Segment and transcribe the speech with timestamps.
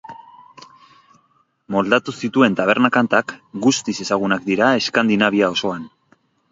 [1.75, 5.91] Moldatu zituen taberna-kantak guztiz ezagunak dira Eskandinavia osoan.